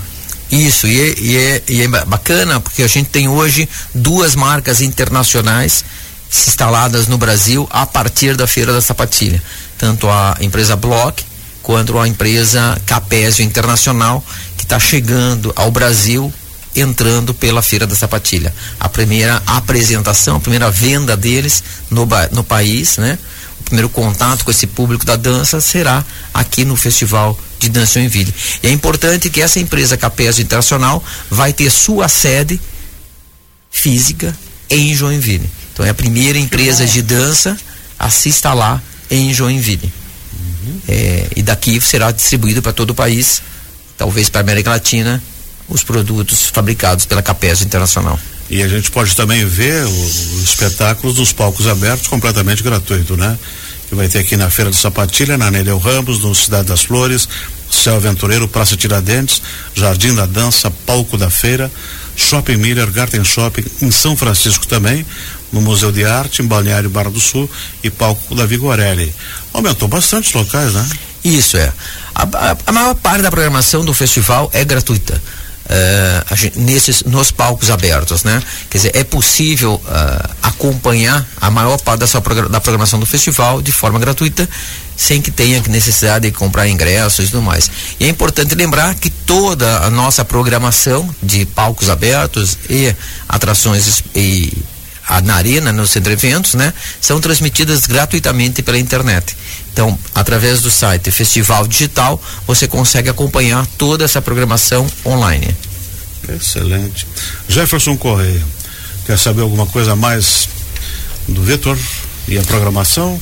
Isso, 0.52 0.86
e 0.86 1.00
é, 1.00 1.14
e, 1.18 1.36
é, 1.36 1.62
e 1.68 1.82
é 1.82 1.88
bacana 1.88 2.60
porque 2.60 2.84
a 2.84 2.86
gente 2.86 3.08
tem 3.08 3.26
hoje 3.26 3.68
duas 3.92 4.36
marcas 4.36 4.80
internacionais 4.80 5.84
instaladas 6.30 7.08
no 7.08 7.18
Brasil 7.18 7.68
a 7.72 7.84
partir 7.86 8.36
da 8.36 8.46
Feira 8.46 8.72
da 8.72 8.80
Sapatilha. 8.80 9.42
Tanto 9.76 10.08
a 10.08 10.36
empresa 10.40 10.76
Block 10.76 11.24
quanto 11.60 11.98
a 11.98 12.06
empresa 12.06 12.80
Capésio 12.86 13.44
Internacional, 13.44 14.24
que 14.56 14.62
está 14.62 14.78
chegando 14.78 15.52
ao 15.56 15.72
Brasil 15.72 16.32
entrando 16.74 17.34
pela 17.34 17.62
Feira 17.62 17.86
da 17.86 17.94
Sapatilha. 17.94 18.54
A 18.78 18.88
primeira 18.88 19.42
apresentação, 19.46 20.36
a 20.36 20.40
primeira 20.40 20.70
venda 20.70 21.16
deles 21.16 21.62
no, 21.90 22.06
no 22.32 22.44
país, 22.44 22.96
né? 22.98 23.18
O 23.60 23.62
primeiro 23.64 23.88
contato 23.88 24.44
com 24.44 24.50
esse 24.50 24.66
público 24.66 25.04
da 25.04 25.16
dança 25.16 25.60
será 25.60 26.04
aqui 26.32 26.64
no 26.64 26.76
Festival 26.76 27.38
de 27.58 27.68
Dança 27.68 28.00
Joinville. 28.00 28.34
E 28.62 28.68
é 28.68 28.70
importante 28.70 29.28
que 29.28 29.40
essa 29.40 29.60
empresa 29.60 29.96
Capes 29.96 30.38
Internacional 30.38 31.02
vai 31.30 31.52
ter 31.52 31.70
sua 31.70 32.08
sede 32.08 32.60
física 33.70 34.36
em 34.68 34.94
Joinville. 34.94 35.48
Então 35.72 35.84
é 35.84 35.90
a 35.90 35.94
primeira 35.94 36.38
empresa 36.38 36.86
de 36.86 37.02
dança 37.02 37.56
a 37.98 38.08
se 38.10 38.28
instalar 38.28 38.82
em 39.10 39.32
Joinville. 39.32 39.92
Uhum. 40.32 40.80
É, 40.88 41.28
e 41.36 41.42
daqui 41.42 41.80
será 41.80 42.10
distribuído 42.10 42.62
para 42.62 42.72
todo 42.72 42.90
o 42.90 42.94
país, 42.94 43.42
talvez 43.96 44.28
para 44.28 44.40
a 44.40 44.42
América 44.42 44.70
Latina 44.70 45.22
os 45.70 45.84
produtos 45.84 46.46
fabricados 46.48 47.06
pela 47.06 47.22
Capes 47.22 47.62
Internacional. 47.62 48.18
E 48.50 48.62
a 48.62 48.68
gente 48.68 48.90
pode 48.90 49.14
também 49.14 49.46
ver 49.46 49.84
os 49.84 50.42
espetáculos 50.42 51.14
dos 51.14 51.32
palcos 51.32 51.68
abertos 51.68 52.08
completamente 52.08 52.62
gratuito, 52.64 53.16
né? 53.16 53.38
Que 53.88 53.94
vai 53.94 54.08
ter 54.08 54.18
aqui 54.18 54.36
na 54.36 54.50
Feira 54.50 54.70
do 54.70 54.76
Sapatilha, 54.76 55.38
na 55.38 55.50
Nereu 55.50 55.78
Ramos, 55.78 56.18
no 56.20 56.34
Cidade 56.34 56.66
das 56.66 56.82
Flores, 56.82 57.28
Céu 57.70 57.94
Aventureiro, 57.94 58.48
Praça 58.48 58.76
Tiradentes, 58.76 59.40
Jardim 59.72 60.14
da 60.14 60.26
Dança, 60.26 60.70
Palco 60.84 61.16
da 61.16 61.30
Feira, 61.30 61.70
Shopping 62.16 62.56
Miller, 62.56 62.90
Garten 62.90 63.22
Shopping, 63.22 63.64
em 63.80 63.90
São 63.92 64.16
Francisco 64.16 64.66
também, 64.66 65.06
no 65.52 65.60
Museu 65.60 65.92
de 65.92 66.04
Arte, 66.04 66.42
em 66.42 66.46
Balneário 66.46 66.90
Barra 66.90 67.10
do 67.10 67.20
Sul 67.20 67.48
e 67.84 67.90
Palco 67.90 68.34
da 68.34 68.46
Vigorelli. 68.46 69.14
Aumentou 69.52 69.86
bastante 69.86 70.26
os 70.26 70.34
locais, 70.34 70.74
né? 70.74 70.88
Isso 71.24 71.56
é. 71.56 71.72
A, 72.14 72.22
a, 72.22 72.56
a 72.66 72.72
maior 72.72 72.94
parte 72.96 73.22
da 73.22 73.30
programação 73.30 73.84
do 73.84 73.94
festival 73.94 74.50
é 74.52 74.64
gratuita 74.64 75.20
uh, 75.70 76.36
gente, 76.36 76.58
nesses 76.58 77.02
nos 77.04 77.30
palcos 77.30 77.70
abertos, 77.70 78.24
né? 78.24 78.42
Quer 78.68 78.78
dizer, 78.78 78.92
é 78.94 79.04
possível 79.04 79.74
uh, 79.74 80.30
acompanhar 80.42 81.26
a 81.40 81.50
maior 81.50 81.78
parte 81.78 82.00
da, 82.00 82.60
programação 82.60 82.98
do 82.98 83.06
festival 83.06 83.62
de 83.62 83.72
forma 83.72 83.98
gratuita, 83.98 84.48
sem 84.96 85.22
que 85.22 85.30
tenha 85.30 85.62
necessidade 85.68 86.28
de 86.28 86.36
comprar 86.36 86.68
ingressos 86.68 87.26
e 87.26 87.30
tudo 87.30 87.42
mais. 87.42 87.70
E 87.98 88.04
é 88.04 88.08
importante 88.08 88.54
lembrar 88.54 88.94
que 88.94 89.08
toda 89.08 89.78
a 89.78 89.90
nossa 89.90 90.24
programação 90.24 91.08
de 91.22 91.46
palcos 91.46 91.88
abertos 91.88 92.58
e 92.68 92.94
atrações 93.28 94.02
e 94.14 94.52
na 95.20 95.34
arena, 95.34 95.72
no 95.72 95.86
centro 95.86 96.14
de 96.14 96.26
eventos, 96.26 96.54
né, 96.54 96.72
são 97.00 97.20
transmitidas 97.20 97.86
gratuitamente 97.86 98.62
pela 98.62 98.78
internet. 98.78 99.36
Então, 99.72 99.98
através 100.14 100.60
do 100.60 100.70
site 100.70 101.10
Festival 101.10 101.66
Digital, 101.66 102.22
você 102.46 102.68
consegue 102.68 103.08
acompanhar 103.08 103.66
toda 103.78 104.04
essa 104.04 104.22
programação 104.22 104.86
online. 105.04 105.56
Excelente. 106.28 107.06
Jefferson 107.48 107.96
Correia, 107.96 108.42
quer 109.06 109.18
saber 109.18 109.42
alguma 109.42 109.66
coisa 109.66 109.96
mais 109.96 110.48
do 111.26 111.42
Vitor 111.42 111.76
e 112.28 112.38
a 112.38 112.42
programação? 112.42 113.20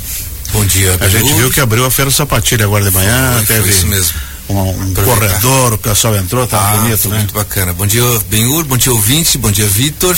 Bom 0.52 0.64
dia, 0.64 0.97
A 1.00 1.09
gente 1.09 1.33
viu 1.35 1.50
que 1.50 1.61
abriu 1.61 1.85
a 1.85 1.90
Feira 1.90 2.11
Sapatilha 2.11 2.64
agora 2.64 2.85
de 2.85 2.90
manhã, 2.90 3.35
foi, 3.37 3.47
teve 3.47 3.61
foi 3.61 3.71
isso 3.71 3.87
mesmo. 3.87 4.14
Um, 4.49 4.71
um 4.71 4.95
corredor, 4.95 5.75
o 5.75 5.78
pessoal 5.78 6.16
entrou, 6.16 6.47
tá 6.47 6.59
ah, 6.59 6.76
bonito, 6.78 7.09
né? 7.11 7.18
Muito 7.18 7.35
bacana. 7.35 7.75
Bom 7.75 7.87
dia, 7.87 8.02
Benhur, 8.30 8.64
bom 8.64 8.78
dia, 8.78 8.92
ouvinte, 8.92 9.37
bom 9.37 9.50
dia, 9.50 9.66
Vitor. 9.66 10.16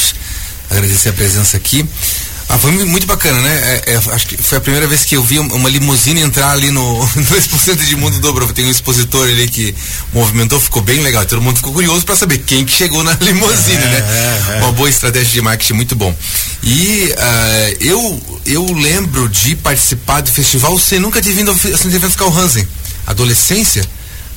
Agradecer 0.70 1.08
a 1.08 1.12
presença 1.12 1.56
aqui. 1.56 1.86
Ah, 2.52 2.58
foi 2.58 2.72
muito 2.72 3.06
bacana, 3.06 3.40
né? 3.40 3.82
É, 3.86 3.92
é, 3.92 3.96
acho 4.12 4.26
que 4.26 4.36
foi 4.36 4.58
a 4.58 4.60
primeira 4.60 4.84
vez 4.88 5.04
que 5.04 5.16
eu 5.16 5.22
vi 5.22 5.38
uma 5.38 5.68
limusine 5.70 6.20
entrar 6.20 6.50
ali 6.50 6.72
no 6.72 6.82
2% 7.06 7.76
de 7.76 7.94
mundo 7.94 8.18
dobro. 8.18 8.52
Tem 8.52 8.64
um 8.64 8.70
expositor 8.70 9.28
ali 9.28 9.46
que 9.46 9.72
movimentou, 10.12 10.58
ficou 10.58 10.82
bem 10.82 10.98
legal. 11.00 11.24
Todo 11.26 11.40
mundo 11.40 11.58
ficou 11.58 11.72
curioso 11.72 12.04
para 12.04 12.16
saber 12.16 12.38
quem 12.38 12.64
que 12.64 12.72
chegou 12.72 13.04
na 13.04 13.12
limusine, 13.22 13.76
é, 13.76 13.86
né? 13.86 13.98
É, 13.98 14.52
é. 14.54 14.62
uma 14.62 14.72
boa 14.72 14.90
estratégia 14.90 15.30
de 15.32 15.40
marketing, 15.40 15.74
muito 15.74 15.94
bom. 15.94 16.12
E 16.64 17.14
uh, 17.16 17.76
eu, 17.84 18.22
eu 18.44 18.72
lembro 18.72 19.28
de 19.28 19.54
participar 19.54 20.20
do 20.20 20.32
festival 20.32 20.76
sem 20.76 20.98
nunca 20.98 21.22
ter 21.22 21.32
vindo 21.32 21.52
ao 21.52 21.56
Centro 21.56 21.88
de 21.88 21.94
Eventos 21.94 22.16
Carl 22.16 22.36
Hansen. 22.36 22.66
Adolescência, 23.06 23.88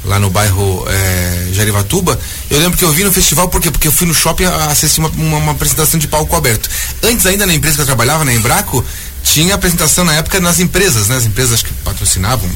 lá 0.05 0.19
no 0.19 0.29
bairro 0.29 0.85
é, 0.87 1.49
Jarivatuba, 1.53 2.19
eu 2.49 2.59
lembro 2.59 2.77
que 2.77 2.83
eu 2.83 2.91
vi 2.91 3.03
no 3.03 3.11
festival, 3.11 3.47
por 3.47 3.61
quê? 3.61 3.71
Porque 3.71 3.87
eu 3.87 3.91
fui 3.91 4.07
no 4.07 4.13
shopping 4.13 4.45
assistir 4.45 4.99
uma, 4.99 5.09
uma, 5.09 5.37
uma, 5.37 5.51
apresentação 5.51 5.99
de 5.99 6.07
palco 6.07 6.35
aberto. 6.35 6.69
Antes 7.01 7.25
ainda 7.25 7.45
na 7.45 7.53
empresa 7.53 7.75
que 7.75 7.81
eu 7.81 7.85
trabalhava, 7.85 8.25
na 8.25 8.33
Embraco, 8.33 8.83
tinha 9.23 9.55
apresentação 9.55 10.03
na 10.03 10.13
época 10.15 10.39
nas 10.39 10.59
empresas, 10.59 11.07
né? 11.07 11.15
As 11.15 11.25
empresas 11.25 11.63
que 11.63 11.73
patrocinavam, 11.85 12.49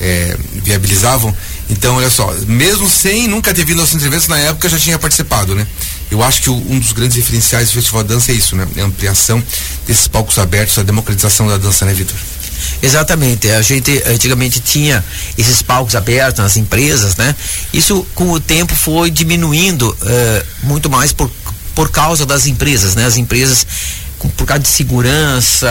é, 0.00 0.36
viabilizavam. 0.54 1.34
Então, 1.68 1.96
olha 1.96 2.10
só, 2.10 2.32
mesmo 2.46 2.88
sem 2.88 3.28
nunca 3.28 3.52
ter 3.52 3.64
vindo 3.64 3.80
aos 3.80 3.94
eventos 3.94 4.28
na 4.28 4.38
época, 4.38 4.68
já 4.68 4.78
tinha 4.78 4.98
participado, 4.98 5.54
né? 5.54 5.66
Eu 6.10 6.22
acho 6.22 6.42
que 6.42 6.50
o, 6.50 6.54
um 6.54 6.78
dos 6.78 6.92
grandes 6.92 7.14
diferenciais 7.16 7.68
do 7.68 7.74
Festival 7.74 8.04
Dança 8.04 8.32
é 8.32 8.34
isso, 8.34 8.56
né? 8.56 8.66
É 8.76 8.80
a 8.80 8.84
ampliação 8.84 9.42
desses 9.86 10.08
palcos 10.08 10.38
abertos, 10.38 10.78
a 10.78 10.82
democratização 10.82 11.46
da 11.46 11.56
dança, 11.58 11.84
né, 11.84 11.92
Vitor? 11.92 12.16
Exatamente. 12.82 13.48
A 13.50 13.62
gente 13.62 14.02
antigamente 14.06 14.60
tinha 14.60 15.04
esses 15.36 15.62
palcos 15.62 15.94
abertos 15.94 16.42
nas 16.42 16.56
empresas, 16.56 17.16
né? 17.16 17.34
Isso 17.72 18.06
com 18.14 18.30
o 18.30 18.40
tempo 18.40 18.74
foi 18.74 19.10
diminuindo 19.10 19.90
uh, 19.90 20.66
muito 20.66 20.88
mais 20.90 21.12
por, 21.12 21.30
por 21.74 21.90
causa 21.90 22.24
das 22.26 22.46
empresas, 22.46 22.94
né? 22.94 23.06
As 23.06 23.16
empresas 23.16 23.66
por 24.36 24.46
causa 24.46 24.62
de 24.62 24.68
segurança 24.68 25.68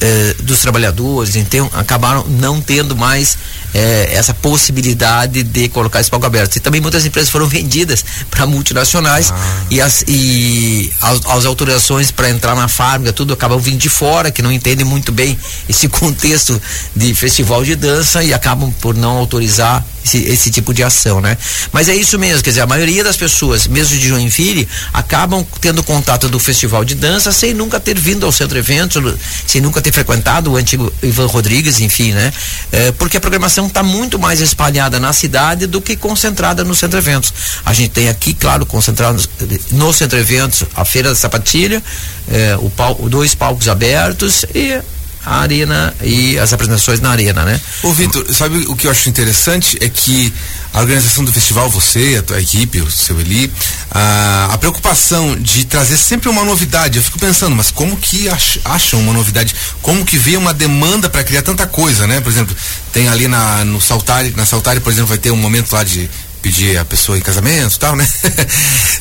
eh, 0.00 0.36
dos 0.42 0.60
trabalhadores, 0.60 1.36
então 1.36 1.68
acabaram 1.74 2.24
não 2.24 2.60
tendo 2.60 2.96
mais 2.96 3.36
eh, 3.74 4.10
essa 4.12 4.32
possibilidade 4.32 5.42
de 5.42 5.68
colocar 5.68 6.00
esse 6.00 6.08
palco 6.08 6.24
aberto. 6.24 6.56
E 6.56 6.60
também 6.60 6.80
muitas 6.80 7.04
empresas 7.04 7.28
foram 7.28 7.46
vendidas 7.46 8.04
para 8.30 8.46
multinacionais 8.46 9.32
ah. 9.32 9.64
e, 9.70 9.80
as, 9.80 10.04
e 10.06 10.92
as, 11.02 11.26
as 11.26 11.44
autorizações 11.44 12.10
para 12.10 12.30
entrar 12.30 12.54
na 12.54 12.68
fábrica, 12.68 13.12
tudo 13.12 13.34
acabam 13.34 13.58
vindo 13.58 13.78
de 13.78 13.88
fora, 13.88 14.30
que 14.30 14.40
não 14.40 14.52
entendem 14.52 14.86
muito 14.86 15.10
bem 15.10 15.36
esse 15.68 15.88
contexto 15.88 16.60
de 16.94 17.14
festival 17.14 17.64
de 17.64 17.74
dança 17.74 18.22
e 18.22 18.32
acabam 18.32 18.72
por 18.80 18.94
não 18.94 19.18
autorizar 19.18 19.84
esse, 20.04 20.18
esse, 20.18 20.50
tipo 20.50 20.74
de 20.74 20.82
ação, 20.82 21.20
né? 21.20 21.36
Mas 21.72 21.88
é 21.88 21.94
isso 21.94 22.18
mesmo, 22.18 22.42
quer 22.42 22.50
dizer, 22.50 22.60
a 22.60 22.66
maioria 22.66 23.02
das 23.02 23.16
pessoas, 23.16 23.66
mesmo 23.66 23.98
de 23.98 24.08
Joinville, 24.08 24.68
acabam 24.92 25.44
tendo 25.60 25.82
contato 25.82 26.28
do 26.28 26.38
festival 26.38 26.84
de 26.84 26.94
dança 26.94 27.32
sem 27.32 27.54
nunca 27.54 27.80
ter 27.80 27.98
vindo 27.98 28.26
ao 28.26 28.30
centro 28.30 28.58
eventos, 28.58 29.02
sem 29.46 29.60
nunca 29.60 29.80
ter 29.80 29.92
frequentado 29.92 30.52
o 30.52 30.56
antigo 30.56 30.92
Ivan 31.02 31.26
Rodrigues, 31.26 31.80
enfim, 31.80 32.12
né? 32.12 32.32
É, 32.70 32.92
porque 32.92 33.16
a 33.16 33.20
programação 33.20 33.63
está 33.66 33.82
muito 33.82 34.18
mais 34.18 34.40
espalhada 34.40 34.98
na 34.98 35.12
cidade 35.12 35.66
do 35.66 35.80
que 35.80 35.96
concentrada 35.96 36.64
no 36.64 36.74
centro 36.74 36.98
eventos. 36.98 37.32
A 37.64 37.72
gente 37.72 37.90
tem 37.90 38.08
aqui, 38.08 38.34
claro, 38.34 38.64
concentrado 38.66 39.22
no 39.72 39.92
centro 39.92 40.18
eventos, 40.18 40.64
a 40.74 40.84
Feira 40.84 41.10
da 41.10 41.14
Sapatilha, 41.14 41.82
é, 42.30 42.56
o 42.60 42.70
pal, 42.70 42.94
dois 43.08 43.34
palcos 43.34 43.68
abertos 43.68 44.44
e 44.54 44.80
a 45.24 45.40
arena 45.40 45.94
e 46.02 46.38
as 46.38 46.52
apresentações 46.52 47.00
na 47.00 47.10
arena, 47.10 47.44
né? 47.44 47.60
Ô 47.82 47.92
Vitor, 47.92 48.26
sabe 48.32 48.58
o 48.68 48.76
que 48.76 48.86
eu 48.86 48.90
acho 48.90 49.08
interessante 49.08 49.78
é 49.80 49.88
que 49.88 50.32
a 50.72 50.80
organização 50.80 51.24
do 51.24 51.32
festival, 51.32 51.70
você, 51.70 52.16
a 52.18 52.22
tua 52.22 52.40
equipe, 52.40 52.80
o 52.80 52.90
seu 52.90 53.18
Eli, 53.20 53.50
a, 53.90 54.48
a 54.52 54.58
preocupação 54.58 55.36
de 55.36 55.64
trazer 55.64 55.96
sempre 55.96 56.28
uma 56.28 56.44
novidade. 56.44 56.98
Eu 56.98 57.04
fico 57.04 57.18
pensando, 57.18 57.54
mas 57.54 57.70
como 57.70 57.96
que 57.96 58.28
ach, 58.28 58.58
acham 58.64 59.00
uma 59.00 59.12
novidade? 59.12 59.54
Como 59.80 60.04
que 60.04 60.18
vê 60.18 60.36
uma 60.36 60.52
demanda 60.52 61.08
para 61.08 61.22
criar 61.22 61.42
tanta 61.42 61.64
coisa, 61.66 62.08
né? 62.08 62.20
Por 62.20 62.30
exemplo, 62.30 62.56
tem 62.92 63.08
ali 63.08 63.28
na, 63.28 63.64
no 63.64 63.80
Saltari, 63.80 64.34
na 64.36 64.44
Saltari, 64.44 64.80
por 64.80 64.92
exemplo, 64.92 65.08
vai 65.08 65.18
ter 65.18 65.30
um 65.30 65.36
momento 65.36 65.72
lá 65.72 65.84
de 65.84 66.10
pedir 66.44 66.76
a 66.76 66.84
pessoa 66.84 67.16
em 67.16 67.22
casamento 67.22 67.74
e 67.74 67.78
tal, 67.78 67.96
né? 67.96 68.06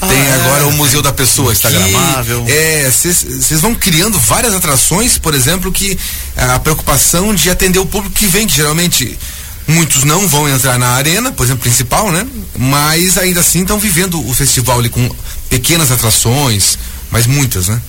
Ah, 0.01 0.07
Tem 0.07 0.17
é, 0.17 0.33
agora 0.33 0.67
o 0.67 0.71
Museu 0.73 1.01
da 1.01 1.13
Pessoa. 1.13 1.53
Instagramável. 1.53 2.45
É, 2.49 2.91
vocês 2.91 3.61
vão 3.61 3.73
criando 3.73 4.19
várias 4.19 4.53
atrações, 4.53 5.17
por 5.17 5.33
exemplo, 5.33 5.71
que 5.71 5.97
a 6.35 6.59
preocupação 6.59 7.33
de 7.33 7.49
atender 7.49 7.79
o 7.79 7.85
público 7.85 8.13
que 8.13 8.25
vem, 8.25 8.45
que 8.45 8.53
geralmente 8.53 9.17
muitos 9.65 10.03
não 10.03 10.27
vão 10.27 10.49
entrar 10.49 10.77
na 10.77 10.89
arena, 10.89 11.31
por 11.31 11.45
exemplo, 11.45 11.61
principal, 11.61 12.11
né? 12.11 12.27
Mas 12.57 13.17
ainda 13.17 13.39
assim 13.39 13.61
estão 13.61 13.79
vivendo 13.79 14.25
o 14.27 14.33
festival 14.33 14.79
ali 14.79 14.89
com 14.89 15.09
pequenas 15.49 15.89
atrações, 15.89 16.77
mas 17.09 17.25
muitas, 17.25 17.69
né? 17.69 17.81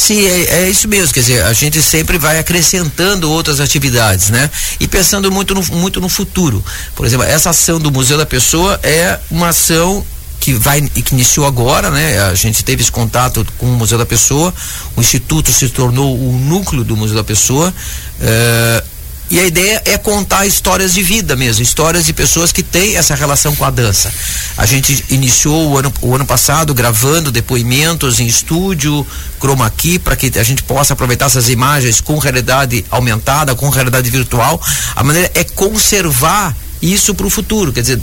Sim, 0.00 0.24
é, 0.24 0.62
é, 0.62 0.70
isso 0.70 0.88
mesmo, 0.88 1.12
quer 1.12 1.20
dizer, 1.20 1.44
a 1.44 1.52
gente 1.52 1.82
sempre 1.82 2.16
vai 2.16 2.38
acrescentando 2.38 3.30
outras 3.30 3.60
atividades, 3.60 4.30
né? 4.30 4.50
E 4.80 4.88
pensando 4.88 5.30
muito 5.30 5.54
no, 5.54 5.62
muito 5.76 6.00
no 6.00 6.08
futuro. 6.08 6.64
Por 6.96 7.04
exemplo, 7.04 7.26
essa 7.26 7.50
ação 7.50 7.78
do 7.78 7.92
Museu 7.92 8.16
da 8.16 8.24
Pessoa 8.24 8.80
é 8.82 9.18
uma 9.30 9.48
ação 9.48 10.02
que 10.40 10.54
vai 10.54 10.80
que 10.80 11.12
iniciou 11.12 11.46
agora, 11.46 11.90
né? 11.90 12.18
A 12.18 12.34
gente 12.34 12.64
teve 12.64 12.80
esse 12.80 12.90
contato 12.90 13.46
com 13.58 13.66
o 13.66 13.76
Museu 13.76 13.98
da 13.98 14.06
Pessoa, 14.06 14.54
o 14.96 15.02
instituto 15.02 15.52
se 15.52 15.68
tornou 15.68 16.18
o 16.18 16.32
núcleo 16.32 16.82
do 16.82 16.96
Museu 16.96 17.16
da 17.16 17.24
Pessoa. 17.24 17.68
Uh, 17.68 18.89
e 19.30 19.38
a 19.38 19.46
ideia 19.46 19.80
é 19.84 19.96
contar 19.96 20.44
histórias 20.44 20.92
de 20.92 21.02
vida 21.02 21.36
mesmo, 21.36 21.62
histórias 21.62 22.04
de 22.04 22.12
pessoas 22.12 22.50
que 22.50 22.64
têm 22.64 22.96
essa 22.96 23.14
relação 23.14 23.54
com 23.54 23.64
a 23.64 23.70
dança. 23.70 24.12
A 24.56 24.66
gente 24.66 25.04
iniciou 25.08 25.70
o 25.70 25.78
ano, 25.78 25.92
o 26.02 26.14
ano 26.14 26.26
passado 26.26 26.74
gravando 26.74 27.30
depoimentos 27.30 28.18
em 28.18 28.26
estúdio, 28.26 29.06
chroma 29.38 29.70
key, 29.70 30.00
para 30.00 30.16
que 30.16 30.36
a 30.36 30.42
gente 30.42 30.64
possa 30.64 30.94
aproveitar 30.94 31.26
essas 31.26 31.48
imagens 31.48 32.00
com 32.00 32.18
realidade 32.18 32.84
aumentada, 32.90 33.54
com 33.54 33.68
realidade 33.68 34.10
virtual. 34.10 34.60
A 34.96 35.04
maneira 35.04 35.30
é 35.32 35.44
conservar 35.44 36.56
isso 36.82 37.14
para 37.14 37.26
o 37.26 37.30
futuro, 37.30 37.72
quer 37.72 37.82
dizer, 37.82 38.00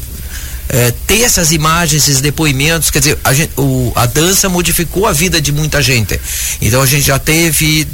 é, 0.70 0.94
ter 1.06 1.24
essas 1.24 1.52
imagens, 1.52 2.04
esses 2.04 2.22
depoimentos, 2.22 2.90
quer 2.90 3.00
dizer, 3.00 3.20
a, 3.24 3.34
gente, 3.34 3.52
o, 3.58 3.92
a 3.96 4.06
dança 4.06 4.48
modificou 4.48 5.06
a 5.06 5.12
vida 5.12 5.42
de 5.42 5.52
muita 5.52 5.82
gente. 5.82 6.20
Então 6.62 6.82
a 6.82 6.86
gente 6.86 7.06
já 7.06 7.20
teve 7.20 7.86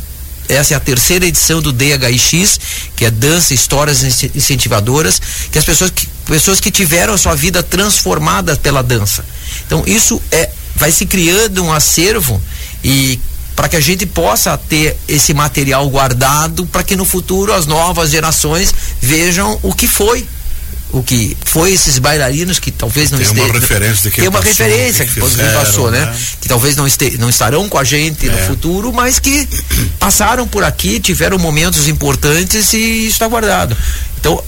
essa 0.49 0.73
é 0.73 0.77
a 0.77 0.79
terceira 0.79 1.25
edição 1.25 1.61
do 1.61 1.71
DHX, 1.71 2.59
que 2.95 3.05
é 3.05 3.11
Dança 3.11 3.53
Histórias 3.53 4.03
Incentivadoras, 4.35 5.21
que 5.51 5.57
as 5.57 5.65
pessoas 5.65 5.91
que, 5.91 6.07
pessoas 6.25 6.59
que 6.59 6.71
tiveram 6.71 7.13
a 7.13 7.17
sua 7.17 7.35
vida 7.35 7.63
transformada 7.63 8.55
pela 8.55 8.81
dança. 8.81 9.25
Então 9.65 9.83
isso 9.85 10.21
é 10.31 10.49
vai 10.75 10.91
se 10.91 11.05
criando 11.05 11.63
um 11.63 11.71
acervo 11.71 12.41
e 12.83 13.19
para 13.55 13.69
que 13.69 13.75
a 13.75 13.79
gente 13.79 14.05
possa 14.05 14.57
ter 14.57 14.97
esse 15.07 15.33
material 15.33 15.87
guardado 15.89 16.65
para 16.65 16.83
que 16.83 16.95
no 16.95 17.05
futuro 17.05 17.53
as 17.53 17.67
novas 17.67 18.09
gerações 18.09 18.73
vejam 18.99 19.59
o 19.61 19.73
que 19.73 19.87
foi 19.87 20.27
o 20.93 21.01
que 21.01 21.35
foi 21.43 21.73
esses 21.73 21.97
bailarinos 21.97 22.59
que 22.59 22.69
talvez 22.69 23.09
não 23.09 23.19
estejam. 23.19 23.45
Tem 23.45 23.51
uma 23.51 23.59
referência 23.59 24.09
de 24.11 24.15
Tem 24.15 24.27
uma 24.27 24.39
passou, 24.39 24.47
referência 24.49 25.05
que, 25.05 25.13
que, 25.13 25.21
fizeram, 25.21 25.59
passou, 25.59 25.91
né? 25.91 26.05
né? 26.05 26.15
Que 26.39 26.47
talvez 26.47 26.75
não, 26.75 26.85
este, 26.85 27.17
não 27.17 27.29
estarão 27.29 27.67
com 27.67 27.79
a 27.79 27.83
gente 27.83 28.29
é. 28.29 28.31
no 28.31 28.37
futuro, 28.47 28.93
mas 28.93 29.17
que 29.17 29.49
passaram 29.99 30.47
por 30.47 30.63
aqui, 30.63 30.99
tiveram 30.99 31.39
momentos 31.39 31.87
importantes 31.87 32.73
e 32.73 33.07
está 33.07 33.27
guardado. 33.27 33.75
Então, 34.19 34.35
uh, 34.35 34.43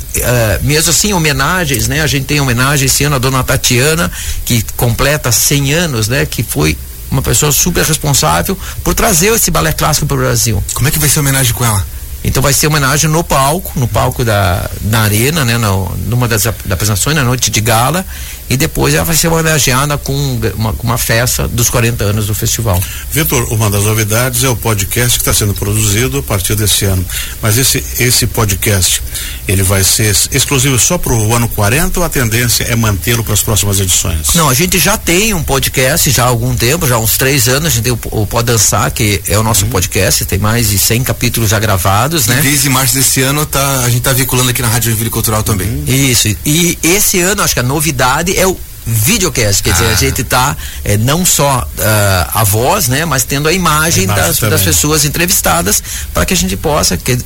mesmo 0.61 0.91
assim, 0.91 1.13
homenagens, 1.13 1.87
né? 1.87 2.01
A 2.01 2.07
gente 2.07 2.25
tem 2.25 2.39
homenagem 2.39 2.85
esse 2.85 3.03
ano 3.03 3.15
à 3.15 3.19
dona 3.19 3.43
Tatiana, 3.43 4.11
que 4.45 4.63
completa 4.77 5.31
100 5.31 5.73
anos, 5.73 6.07
né? 6.07 6.27
Que 6.27 6.43
foi 6.43 6.77
uma 7.09 7.23
pessoa 7.23 7.51
super 7.51 7.83
responsável 7.83 8.55
por 8.83 8.93
trazer 8.93 9.33
esse 9.33 9.49
balé 9.49 9.73
clássico 9.73 10.05
para 10.05 10.15
o 10.15 10.19
Brasil. 10.19 10.63
Como 10.75 10.87
é 10.87 10.91
que 10.91 10.99
vai 10.99 11.09
ser 11.09 11.19
a 11.19 11.21
homenagem 11.23 11.53
com 11.53 11.65
ela? 11.65 11.94
Então 12.27 12.41
vai 12.41 12.53
ser 12.53 12.65
homenagem 12.65 13.07
no 13.07 13.23
palco, 13.23 13.71
no 13.79 13.87
palco 13.87 14.25
da 14.25 14.67
na 14.81 15.01
arena, 15.01 15.45
né, 15.45 15.59
no, 15.59 15.95
numa 16.07 16.27
das 16.27 16.47
apresentações, 16.47 17.15
na 17.15 17.23
noite 17.23 17.51
de 17.51 17.61
gala, 17.61 18.03
e 18.49 18.57
depois 18.57 18.93
ela 18.93 19.03
vai 19.03 19.15
ser 19.15 19.27
homenageada 19.27 19.97
com 19.97 20.13
uma, 20.55 20.75
uma 20.83 20.97
festa 20.97 21.47
dos 21.47 21.69
40 21.69 22.03
anos 22.03 22.27
do 22.27 22.35
festival. 22.35 22.81
Vitor, 23.11 23.51
uma 23.51 23.69
das 23.69 23.83
novidades 23.83 24.43
é 24.43 24.49
o 24.49 24.55
podcast 24.55 25.17
que 25.17 25.21
está 25.21 25.33
sendo 25.33 25.53
produzido 25.53 26.19
a 26.19 26.23
partir 26.23 26.55
desse 26.55 26.85
ano. 26.85 27.03
Mas 27.41 27.57
esse, 27.57 27.83
esse 27.99 28.27
podcast, 28.27 29.01
ele 29.47 29.63
vai 29.63 29.83
ser 29.83 30.15
exclusivo 30.31 30.77
só 30.77 30.97
para 30.97 31.13
o 31.13 31.35
ano 31.35 31.47
40 31.49 31.99
ou 31.99 32.05
a 32.05 32.09
tendência 32.09 32.63
é 32.63 32.75
mantê-lo 32.75 33.23
para 33.23 33.33
as 33.33 33.41
próximas 33.41 33.79
edições? 33.79 34.33
Não, 34.35 34.49
a 34.49 34.53
gente 34.53 34.77
já 34.77 34.97
tem 34.97 35.33
um 35.33 35.43
podcast 35.43 36.09
já 36.11 36.25
há 36.25 36.27
algum 36.27 36.55
tempo, 36.55 36.87
já 36.87 36.95
há 36.95 36.99
uns 36.99 37.17
três 37.17 37.47
anos, 37.47 37.67
a 37.67 37.69
gente 37.69 37.83
tem 37.83 37.93
o, 37.93 37.99
o 38.11 38.27
Pode 38.27 38.45
Dançar, 38.45 38.91
que 38.91 39.21
é 39.27 39.37
o 39.37 39.43
nosso 39.43 39.65
uhum. 39.65 39.71
podcast, 39.71 40.23
tem 40.25 40.37
mais 40.37 40.69
de 40.69 40.77
100 40.77 41.03
capítulos 41.03 41.49
já 41.49 41.59
gravados, 41.59 42.27
né? 42.27 42.39
E 42.39 42.43
desde 42.43 42.69
março 42.69 42.93
desse 42.93 43.21
ano 43.21 43.45
tá, 43.45 43.79
a 43.79 43.87
gente 43.87 43.99
está 43.99 44.13
vinculando 44.13 44.51
aqui 44.51 44.61
na 44.61 44.67
Rádio 44.67 44.95
Cultural 45.09 45.41
também. 45.41 45.67
Uhum. 45.67 45.83
Isso, 45.87 46.35
e 46.45 46.77
esse 46.83 47.19
ano 47.19 47.41
acho 47.41 47.53
que 47.53 47.59
a 47.59 47.63
novidade 47.63 48.34
é 48.37 48.47
o 48.47 48.57
videocast, 48.85 49.63
quer 49.63 49.71
ah. 49.71 49.73
dizer, 49.73 49.85
a 49.85 49.91
ah. 49.91 49.95
gente 49.95 50.23
tá 50.23 50.55
é, 50.83 50.97
não 50.97 51.25
só 51.25 51.59
uh, 51.59 52.29
a 52.33 52.43
voz, 52.43 52.87
né, 52.87 53.03
mas 53.05 53.23
tendo 53.23 53.47
a 53.47 53.53
imagem, 53.53 54.01
a 54.01 54.03
imagem 54.05 54.25
das, 54.25 54.39
das, 54.39 54.61
pessoas 54.61 55.05
entrevistadas 55.05 55.81
para 56.13 56.25
que 56.25 56.33
a 56.33 56.37
gente 56.37 56.55
possa 56.55 56.95
que, 56.95 57.17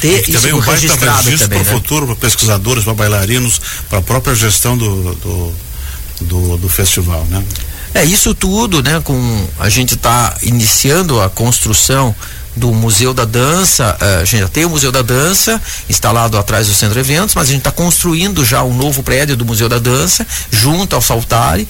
ter 0.00 0.28
e 0.28 0.32
também 0.32 0.50
isso 0.50 0.56
um 0.56 0.60
registrado 0.60 1.38
também, 1.38 1.48
para 1.48 1.56
o 1.56 1.64
né? 1.64 1.64
futuro, 1.64 2.06
para 2.06 2.16
pesquisadores, 2.16 2.84
para 2.84 2.94
bailarinos, 2.94 3.60
para 3.88 3.98
a 3.98 4.02
própria 4.02 4.34
gestão 4.34 4.76
do, 4.76 5.14
do, 5.14 5.54
do, 6.20 6.56
do 6.58 6.68
festival, 6.68 7.24
né? 7.26 7.42
É 7.94 8.04
isso 8.04 8.34
tudo, 8.34 8.82
né? 8.82 9.00
Com 9.04 9.48
a 9.58 9.68
gente 9.68 9.94
está 9.94 10.34
iniciando 10.42 11.20
a 11.20 11.28
construção 11.28 12.14
do 12.56 12.72
Museu 12.72 13.14
da 13.14 13.24
Dança. 13.24 13.96
A 14.20 14.24
gente 14.24 14.40
já 14.40 14.48
tem 14.48 14.64
o 14.64 14.70
Museu 14.70 14.92
da 14.92 15.02
Dança 15.02 15.60
instalado 15.88 16.38
atrás 16.38 16.66
do 16.66 16.74
Centro 16.74 16.94
de 16.94 17.00
Eventos, 17.00 17.34
mas 17.34 17.48
a 17.48 17.52
gente 17.52 17.60
está 17.60 17.70
construindo 17.70 18.44
já 18.44 18.62
um 18.62 18.74
novo 18.74 19.02
prédio 19.02 19.36
do 19.36 19.44
Museu 19.44 19.68
da 19.68 19.78
Dança, 19.78 20.26
junto 20.50 20.94
ao 20.94 21.02
Saltari. 21.02 21.68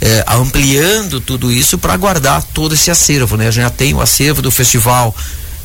Eh, 0.00 0.24
ampliando 0.28 1.20
tudo 1.20 1.50
isso 1.50 1.76
para 1.76 1.96
guardar 1.96 2.40
todo 2.42 2.72
esse 2.72 2.88
acervo, 2.88 3.36
né? 3.36 3.48
A 3.48 3.50
gente 3.50 3.64
já 3.64 3.70
tem 3.70 3.92
o 3.94 4.00
acervo 4.00 4.40
do 4.40 4.48
festival 4.48 5.12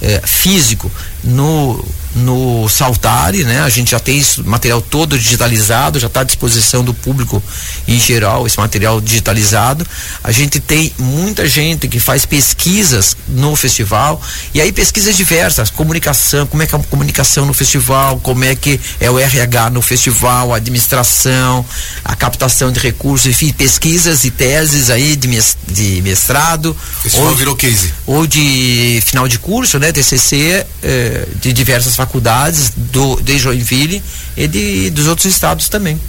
eh, 0.01 0.22
físico 0.25 0.91
no 1.24 1.86
no 2.15 2.67
Saltari, 2.70 3.43
né? 3.43 3.62
A 3.62 3.70
gente 3.70 3.91
já 3.91 4.00
tem 4.00 4.20
esse 4.20 4.41
material 4.41 4.82
todo 4.82 5.17
digitalizado, 5.17 6.00
já 6.00 6.08
está 6.08 6.22
à 6.22 6.24
disposição 6.24 6.84
do 6.84 6.93
público 6.93 7.41
em 7.88 8.00
geral, 8.00 8.46
esse 8.46 8.58
material 8.58 9.01
digitalizado. 9.01 9.86
A 10.24 10.32
gente 10.32 10.60
tem 10.60 10.93
muita 10.98 11.48
gente 11.48 11.88
que 11.88 12.00
faz 12.00 12.25
pesquisas 12.25 13.15
no 13.27 13.55
festival, 13.55 14.22
e 14.53 14.62
aí 14.62 14.72
pesquisas 14.72 15.17
diversas, 15.17 15.70
comunicação, 15.70 16.46
como 16.46 16.62
é 16.62 16.67
que 16.67 16.75
é 16.75 16.77
a 16.77 16.84
comunicação 16.84 17.46
no 17.46 17.53
festival, 17.53 18.20
como 18.20 18.43
é 18.43 18.55
que 18.55 18.79
é 19.00 19.10
o 19.10 19.20
RH 19.20 19.72
no 19.72 19.82
festival, 19.82 20.53
a 20.53 20.58
administração, 20.58 21.65
a 22.03 22.15
captação 22.15 22.72
de 22.72 22.79
recursos, 22.79 23.27
enfim, 23.27 23.51
pesquisas 23.51 24.24
e 24.24 24.32
teses 24.32 24.89
aí 24.89 25.15
de, 25.15 26.01
mestrado. 26.01 26.75
Festival 27.01 27.29
ou, 27.29 27.36
virou 27.36 27.55
case. 27.55 27.93
Ou 28.05 28.27
de 28.27 29.01
final 29.05 29.27
de 29.27 29.39
curso, 29.39 29.79
né? 29.79 29.91
TCC, 29.91 30.65
eh, 30.82 31.27
de 31.41 31.53
diversas 31.53 31.96
faculdades 32.03 32.72
do, 32.75 33.19
de 33.22 33.38
Joinville 33.39 34.03
e 34.36 34.48
de, 34.48 34.89
dos 34.89 35.07
outros 35.07 35.25
estados 35.25 35.69
também. 35.69 36.00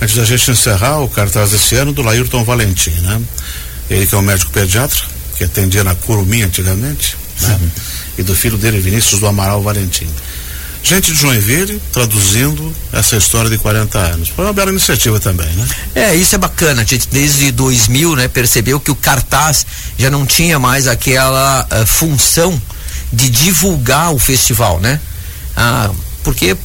Antes 0.00 0.16
da 0.16 0.24
gente 0.24 0.50
encerrar 0.50 1.00
o 1.00 1.08
cartaz 1.08 1.50
desse 1.50 1.74
ano 1.76 1.92
do 1.92 2.02
Laírton 2.02 2.44
Valentim, 2.44 2.90
né? 2.90 3.20
Ele 3.88 4.06
que 4.06 4.14
é 4.14 4.18
um 4.18 4.22
médico 4.22 4.50
pediatra, 4.50 5.00
que 5.36 5.44
atendia 5.44 5.82
na 5.82 5.94
Curumim 5.94 6.42
antigamente, 6.42 7.16
né? 7.40 7.58
E 8.18 8.22
do 8.22 8.34
filho 8.34 8.58
dele, 8.58 8.80
Vinícius 8.80 9.20
do 9.20 9.26
Amaral 9.26 9.62
Valentim. 9.62 10.08
Gente 10.82 11.12
de 11.12 11.18
Joinville 11.18 11.80
traduzindo 11.90 12.74
essa 12.92 13.16
história 13.16 13.48
de 13.48 13.56
40 13.56 13.98
anos. 13.98 14.28
Foi 14.28 14.44
uma 14.44 14.52
bela 14.52 14.70
iniciativa 14.70 15.18
também, 15.18 15.48
né? 15.48 15.66
É, 15.94 16.14
isso 16.14 16.34
é 16.34 16.38
bacana. 16.38 16.82
A 16.82 16.84
gente 16.84 17.08
desde 17.08 17.50
2000, 17.50 18.16
né, 18.16 18.28
percebeu 18.28 18.78
que 18.78 18.90
o 18.90 18.94
cartaz 18.94 19.64
já 19.98 20.10
não 20.10 20.26
tinha 20.26 20.58
mais 20.58 20.86
aquela 20.86 21.66
uh, 21.72 21.86
função 21.86 22.60
de 23.10 23.30
divulgar 23.30 24.12
o 24.12 24.18
festival, 24.18 24.78
né? 24.80 25.00
Ah, 25.56 25.90
porque 26.22 26.56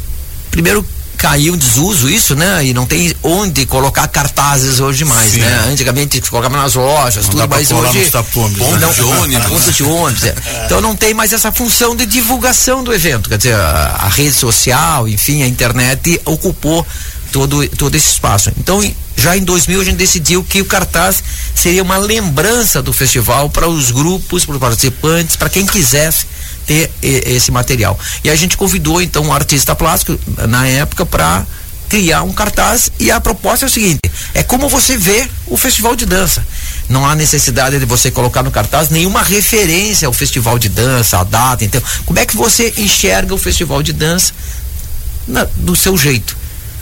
primeiro 0.52 0.86
caiu 1.20 1.54
em 1.54 1.58
desuso 1.58 2.10
isso, 2.10 2.34
né? 2.34 2.66
E 2.66 2.74
não 2.74 2.86
tem 2.86 3.14
onde 3.22 3.66
colocar 3.66 4.08
cartazes 4.08 4.80
hoje 4.80 5.04
mais, 5.04 5.34
Sim. 5.34 5.42
né? 5.42 5.66
Antigamente 5.70 6.22
colocava 6.22 6.56
nas 6.56 6.76
lojas, 6.76 7.26
não 7.26 7.32
tudo, 7.32 7.50
mas 7.50 7.70
hoje 7.70 8.10
tapumes, 8.10 8.58
ponto 8.58 8.80
não, 8.80 8.92
de 8.94 9.02
ônibus, 9.02 9.46
ponto 9.52 9.72
de 9.72 9.84
ônibus. 9.84 10.24
É. 10.24 10.36
Então 10.66 10.80
não 10.80 10.96
tem 10.96 11.14
mais 11.14 11.34
essa 11.34 11.52
função 11.52 11.94
de 11.96 12.06
divulgação 12.06 12.84
do 12.84 12.94
evento, 12.94 13.30
quer 13.30 13.38
dizer, 13.38 13.54
a, 13.54 13.98
a 14.00 14.08
rede 14.08 14.34
social, 14.34 15.08
enfim, 15.10 15.44
a 15.44 15.48
internet 15.48 16.22
ocupou 16.24 16.88
todo 17.34 17.68
todo 17.68 17.94
esse 17.96 18.12
espaço. 18.12 18.50
Então 18.58 18.82
já 19.18 19.36
em 19.36 19.44
2000 19.44 19.82
a 19.82 19.84
gente 19.84 19.98
decidiu 19.98 20.42
que 20.42 20.62
o 20.62 20.66
cartaz 20.66 21.22
seria 21.54 21.84
uma 21.84 21.98
lembrança 21.98 22.82
do 22.82 22.94
festival 22.94 23.50
para 23.50 23.68
os 23.68 23.92
grupos, 23.92 24.46
para 24.46 24.54
os 24.56 24.62
participantes, 24.62 25.36
para 25.36 25.50
quem 25.50 25.66
quisesse 25.66 26.26
ter 26.70 26.92
esse 27.02 27.52
material. 27.52 28.00
E 28.24 28.30
a 28.30 28.36
gente 28.36 28.56
convidou 28.56 29.02
então 29.02 29.24
um 29.24 29.34
artista 29.34 29.74
plástico 29.74 30.20
na 30.48 30.68
época 30.68 31.04
para 31.04 31.44
criar 31.90 32.22
um 32.22 32.32
cartaz 32.32 32.92
e 33.00 33.10
a 33.10 33.20
proposta 33.20 33.66
é 33.66 33.68
o 33.68 33.72
seguinte: 33.72 34.00
é 34.36 34.44
como 34.44 34.70
você 34.70 34.96
vê 34.96 35.28
o 35.48 35.58
festival 35.58 35.96
de 35.96 36.06
dança. 36.06 36.46
Não 36.88 37.08
há 37.08 37.16
necessidade 37.16 37.80
de 37.80 37.86
você 37.86 38.12
colocar 38.12 38.44
no 38.44 38.52
cartaz 38.52 38.90
nenhuma 38.90 39.24
referência 39.24 40.06
ao 40.06 40.14
festival 40.14 40.60
de 40.60 40.70
dança, 40.70 41.18
a 41.18 41.24
data. 41.24 41.66
Então, 41.66 41.82
como 42.06 42.20
é 42.20 42.26
que 42.26 42.36
você 42.36 42.72
enxerga 42.78 43.34
o 43.34 43.38
festival 43.38 43.82
de 43.82 43.92
dança 43.92 44.32
na, 45.28 45.48
do 45.56 45.76
seu 45.76 45.98
jeito? 45.98 46.38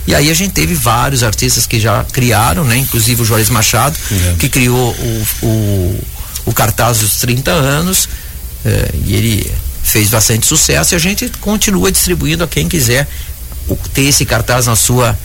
E 0.05 0.13
aí 0.13 0.29
a 0.29 0.33
gente 0.33 0.51
teve 0.51 0.73
vários 0.73 1.23
artistas 1.23 1.65
que 1.65 1.79
já 1.79 2.03
criaram, 2.11 2.65
né? 2.65 2.77
Inclusive 2.77 3.21
o 3.21 3.25
Juarez 3.25 3.49
Machado, 3.49 3.97
é. 4.11 4.35
que 4.37 4.49
criou 4.49 4.91
o, 4.91 5.27
o, 5.45 6.03
o 6.45 6.53
cartaz 6.53 6.99
dos 6.99 7.17
30 7.17 7.51
anos. 7.51 8.09
Eh, 8.65 8.91
e 9.05 9.15
ele 9.15 9.51
fez 9.87 10.09
bastante 10.09 10.45
sucesso 10.45 10.93
e 10.93 10.95
a 10.95 10.99
gente 10.99 11.29
continua 11.39 11.91
distribuindo 11.91 12.43
a 12.43 12.47
quem 12.47 12.67
quiser 12.67 13.07
ter 13.93 14.03
esse 14.03 14.25
cartaz 14.25 14.67
na 14.67 14.75
sua 14.75 15.17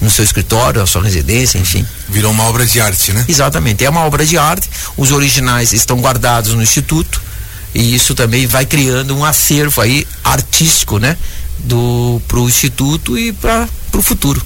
no 0.00 0.10
seu 0.10 0.24
escritório, 0.24 0.80
na 0.80 0.86
sua 0.86 1.02
residência, 1.02 1.58
enfim. 1.58 1.84
Virou 2.08 2.30
uma 2.30 2.44
obra 2.44 2.66
de 2.66 2.78
arte, 2.80 3.12
né? 3.12 3.24
Exatamente, 3.26 3.82
é 3.82 3.88
uma 3.88 4.04
obra 4.04 4.26
de 4.26 4.36
arte. 4.36 4.68
Os 4.94 5.10
originais 5.10 5.72
estão 5.72 5.98
guardados 6.00 6.52
no 6.52 6.62
instituto 6.62 7.22
e 7.74 7.94
isso 7.94 8.14
também 8.14 8.46
vai 8.46 8.66
criando 8.66 9.16
um 9.16 9.24
acervo 9.24 9.80
aí 9.80 10.06
artístico, 10.22 10.98
né, 10.98 11.16
do 11.58 12.20
pro 12.28 12.46
instituto 12.46 13.18
e 13.18 13.32
para 13.32 13.68
o 13.94 14.02
futuro. 14.02 14.42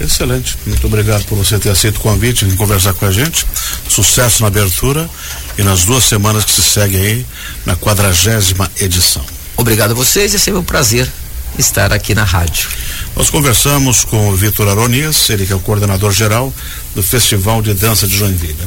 Excelente. 0.00 0.56
Muito 0.66 0.86
obrigado 0.86 1.24
por 1.24 1.36
você 1.36 1.58
ter 1.58 1.70
aceito 1.70 1.96
o 1.96 2.00
convite 2.00 2.44
de 2.44 2.56
conversar 2.56 2.94
com 2.94 3.06
a 3.06 3.10
gente. 3.10 3.46
Sucesso 3.88 4.42
na 4.42 4.48
abertura 4.48 5.08
e 5.56 5.62
nas 5.62 5.84
duas 5.84 6.04
semanas 6.04 6.44
que 6.44 6.52
se 6.52 6.62
seguem 6.62 7.00
aí 7.00 7.26
na 7.66 7.76
quadragésima 7.76 8.70
edição. 8.80 9.24
Obrigado 9.56 9.90
a 9.90 9.94
vocês 9.94 10.32
e 10.32 10.36
é 10.36 10.38
sempre 10.38 10.60
um 10.60 10.64
prazer 10.64 11.10
estar 11.58 11.92
aqui 11.92 12.14
na 12.14 12.22
rádio. 12.22 12.68
Nós 13.16 13.30
conversamos 13.30 14.04
com 14.04 14.28
o 14.28 14.36
Vitor 14.36 14.68
Aronias, 14.68 15.28
ele 15.30 15.44
que 15.44 15.52
é 15.52 15.56
o 15.56 15.60
coordenador 15.60 16.12
geral 16.12 16.54
do 16.94 17.02
Festival 17.02 17.60
de 17.60 17.74
Dança 17.74 18.06
de 18.06 18.16
Joinville. 18.16 18.56